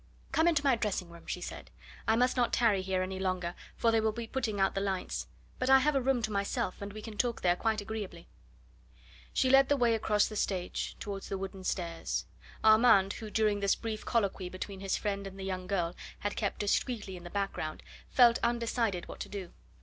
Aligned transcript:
"Come 0.31 0.47
into 0.47 0.63
my 0.63 0.73
dressing 0.75 1.11
room," 1.11 1.27
she 1.27 1.41
said. 1.41 1.69
"I 2.07 2.15
must 2.15 2.35
not 2.35 2.51
tarry 2.51 2.81
here 2.81 3.03
any 3.03 3.19
longer, 3.19 3.53
for 3.75 3.91
they 3.91 4.01
will 4.01 4.11
be 4.11 4.25
putting 4.25 4.59
out 4.59 4.73
the 4.73 4.81
lights. 4.81 5.27
But 5.59 5.69
I 5.69 5.77
have 5.77 5.93
a 5.93 6.01
room 6.01 6.23
to 6.23 6.31
myself, 6.31 6.81
and 6.81 6.91
we 6.91 7.03
can 7.03 7.17
talk 7.19 7.43
there 7.43 7.55
quite 7.55 7.81
agreeably." 7.81 8.27
She 9.31 9.47
led 9.47 9.69
the 9.69 9.77
way 9.77 9.93
across 9.93 10.27
the 10.27 10.35
stage 10.35 10.95
towards 10.99 11.29
the 11.29 11.37
wooden 11.37 11.63
stairs. 11.63 12.25
Armand, 12.63 13.13
who 13.13 13.29
during 13.29 13.59
this 13.59 13.75
brief 13.75 14.03
colloquy 14.03 14.49
between 14.49 14.79
his 14.79 14.97
friend 14.97 15.27
and 15.27 15.37
the 15.39 15.43
young 15.45 15.67
girl 15.67 15.93
had 16.21 16.35
kept 16.35 16.61
discreetly 16.61 17.15
in 17.15 17.23
the 17.23 17.29
background, 17.29 17.83
felt 18.09 18.39
undecided 18.41 19.07
what 19.07 19.19
to 19.19 19.29
do. 19.29 19.53